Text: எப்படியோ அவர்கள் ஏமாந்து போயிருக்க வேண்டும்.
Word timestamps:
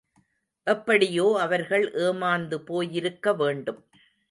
எப்படியோ 0.67 1.25
அவர்கள் 1.41 1.85
ஏமாந்து 1.99 2.57
போயிருக்க 2.63 3.33
வேண்டும். 3.33 3.81